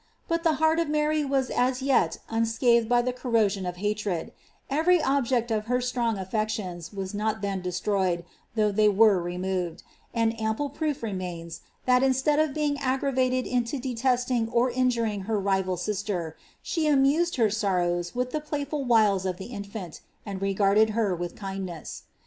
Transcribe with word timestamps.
But 0.27 0.41
the 0.43 0.53
heart 0.53 0.79
of 0.79 0.89
Mary 0.89 1.21
wm 1.23 1.51
aa 1.55 1.75
yel» 1.79 2.09
acathed 2.39 2.89
by 2.89 3.03
the 3.03 3.13
corrosion 3.13 3.67
of 3.67 3.75
hatred— 3.75 4.31
every 4.79 4.97
oliject 4.97 5.55
of 5.55 5.65
her 5.65 5.77
atrong 5.77 6.17
aAetmi 6.27 6.91
was 6.91 7.13
not 7.13 7.41
then 7.41 7.61
destroyed, 7.61 8.25
though 8.55 8.71
they 8.71 8.89
were 8.89 9.21
removed 9.21 9.81
j 9.81 9.85
and 10.15 10.41
ample 10.41 10.71
proof 10.71 11.03
remains, 11.03 11.61
that, 11.85 12.01
instead 12.01 12.39
of 12.39 12.51
being 12.51 12.77
aggiavated 12.77 13.45
into 13.45 13.77
detestm^ 13.79 14.49
or 14.51 14.71
iignitiy 14.71 15.23
kr 15.27 15.33
rival 15.35 15.77
sister, 15.77 16.35
she 16.63 16.87
amused 16.87 17.35
her 17.35 17.49
aorrowa 17.49 18.15
with 18.15 18.31
the 18.31 18.41
playful 18.41 18.83
wdea 18.83 19.23
of 19.23 19.37
the 19.37 19.49
in6ili 19.49 19.99
and 20.25 20.41
regarded 20.41 20.89
her 20.97 21.13
with 21.15 21.35
kindness. 21.35 22.05